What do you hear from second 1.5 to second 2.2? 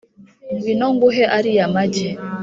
magi